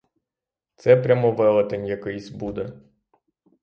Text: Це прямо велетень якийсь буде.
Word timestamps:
Це 0.75 0.97
прямо 0.97 1.31
велетень 1.31 1.85
якийсь 1.85 2.29
буде. 2.29 2.73